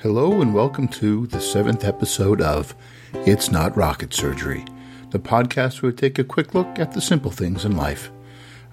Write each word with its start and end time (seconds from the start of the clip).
Hello, 0.00 0.42
and 0.42 0.52
welcome 0.52 0.88
to 0.88 1.26
the 1.28 1.40
seventh 1.40 1.82
episode 1.82 2.42
of 2.42 2.74
It's 3.14 3.50
Not 3.50 3.74
Rocket 3.74 4.12
Surgery, 4.12 4.62
the 5.08 5.18
podcast 5.18 5.80
where 5.80 5.90
we 5.90 5.96
take 5.96 6.18
a 6.18 6.24
quick 6.24 6.54
look 6.54 6.78
at 6.78 6.92
the 6.92 7.00
simple 7.00 7.30
things 7.30 7.64
in 7.64 7.78
life. 7.78 8.10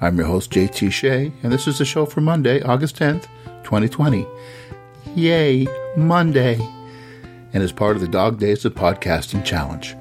I'm 0.02 0.18
your 0.18 0.26
host, 0.26 0.52
JT 0.52 0.92
Shea, 0.92 1.32
and 1.42 1.50
this 1.50 1.66
is 1.66 1.78
the 1.78 1.86
show 1.86 2.06
for 2.06 2.20
Monday, 2.20 2.62
August 2.62 2.98
10th, 2.98 3.28
2020. 3.64 4.28
Yay, 5.16 5.66
Monday! 5.96 6.60
And 7.54 7.64
as 7.64 7.72
part 7.72 7.96
of 7.96 8.02
the 8.02 8.08
Dog 8.10 8.38
Days 8.38 8.66
of 8.66 8.76
Podcasting 8.76 9.46
Challenge. 9.46 9.96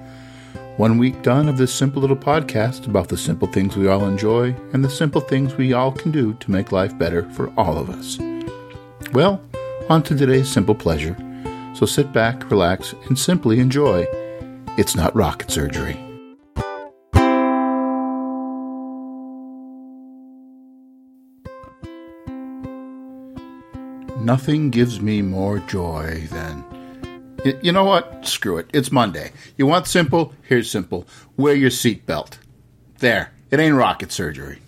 One 0.77 0.98
week 0.98 1.23
done 1.23 1.48
of 1.48 1.57
this 1.57 1.73
simple 1.73 2.02
little 2.02 2.16
podcast 2.16 2.86
about 2.89 3.07
the 3.07 3.16
simple 3.16 3.46
things 3.46 3.77
we 3.77 3.86
all 3.86 4.07
enjoy 4.07 4.57
and 4.73 4.84
the 4.84 4.91
simple 4.91 5.20
things 5.20 5.54
we 5.54 5.73
all 5.73 5.93
can 5.93 6.11
do 6.11 6.34
to 6.34 6.50
make 6.50 6.73
life 6.73 6.98
better 6.98 7.30
for 7.30 7.52
all 7.57 7.79
of 7.79 7.91
us. 7.91 8.18
Well, 9.12 9.41
on 9.89 10.03
to 10.05 10.17
today's 10.17 10.50
simple 10.50 10.75
pleasure. 10.75 11.17
So 11.75 11.86
sit 11.86 12.13
back, 12.13 12.50
relax, 12.50 12.95
and 13.09 13.18
simply 13.18 13.61
enjoy. 13.61 14.07
It's 14.79 14.95
not 14.95 15.14
rocket 15.14 15.50
surgery. 15.50 15.99
Nothing 24.21 24.71
gives 24.71 25.00
me 25.00 25.21
more 25.21 25.59
joy 25.59 26.29
than. 26.31 26.64
You 27.61 27.73
know 27.73 27.85
what? 27.85 28.25
Screw 28.25 28.57
it. 28.59 28.71
It's 28.73 28.93
Monday. 28.93 29.32
You 29.57 29.67
want 29.67 29.89
simple? 29.89 30.32
Here's 30.43 30.71
simple. 30.71 31.07
Wear 31.37 31.54
your 31.54 31.71
seatbelt. 31.71 32.39
There. 32.98 33.33
It 33.51 33.59
ain't 33.59 33.75
rocket 33.75 34.12
surgery. 34.12 34.61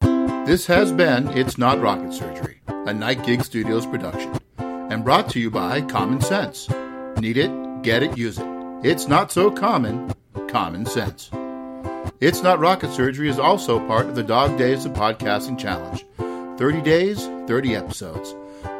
This 0.00 0.66
has 0.66 0.92
been 0.92 1.28
It's 1.28 1.56
Not 1.56 1.80
Rocket 1.80 2.12
Surgery, 2.12 2.58
a 2.86 2.94
Night 2.94 3.24
Gig 3.24 3.44
Studios 3.44 3.84
production, 3.84 4.38
and 4.58 5.04
brought 5.04 5.28
to 5.30 5.40
you 5.40 5.50
by 5.50 5.82
Common 5.82 6.20
Sense. 6.20 6.68
Need 7.18 7.36
it? 7.36 7.82
Get 7.82 8.02
it? 8.02 8.16
Use 8.16 8.38
it. 8.38 8.46
It's 8.82 9.08
not 9.08 9.32
so 9.32 9.50
common. 9.50 10.14
Common 10.48 10.86
sense. 10.86 11.30
It's 12.20 12.42
Not 12.42 12.60
Rocket 12.60 12.92
Surgery 12.92 13.28
is 13.28 13.38
also 13.38 13.78
part 13.86 14.06
of 14.06 14.14
the 14.14 14.22
Dog 14.22 14.56
Days 14.56 14.86
of 14.86 14.92
Podcasting 14.92 15.58
Challenge. 15.58 16.06
30 16.58 16.80
days, 16.82 17.26
30 17.46 17.74
episodes. 17.74 18.34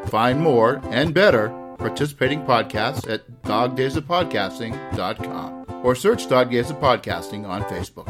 Find 0.07 0.41
more 0.41 0.81
and 0.85 1.13
better 1.13 1.49
participating 1.79 2.45
podcasts 2.45 3.11
at 3.11 3.43
dogdaysofpodcasting.com 3.43 5.67
or 5.85 5.95
search 5.95 6.27
Dog 6.29 6.51
Days 6.51 6.71
of 6.71 6.77
Podcasting 6.77 7.47
on 7.47 7.63
Facebook. 7.65 8.07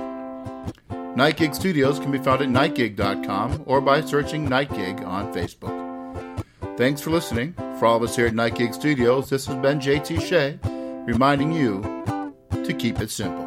Night 1.16 1.38
Gig 1.38 1.54
Studios 1.54 1.98
can 1.98 2.12
be 2.12 2.18
found 2.18 2.42
at 2.42 2.48
nightgig.com 2.48 3.64
or 3.66 3.80
by 3.80 4.02
searching 4.02 4.48
Night 4.48 4.72
Gig 4.74 5.00
on 5.02 5.32
Facebook. 5.32 5.75
Thanks 6.76 7.00
for 7.00 7.08
listening. 7.08 7.54
For 7.78 7.86
all 7.86 7.96
of 7.96 8.02
us 8.02 8.16
here 8.16 8.26
at 8.26 8.34
Night 8.34 8.54
Gig 8.56 8.74
Studios, 8.74 9.30
this 9.30 9.46
has 9.46 9.56
been 9.56 9.80
JT 9.80 10.20
Shea 10.20 10.58
reminding 11.06 11.50
you 11.50 11.80
to 12.64 12.74
keep 12.74 13.00
it 13.00 13.10
simple. 13.10 13.45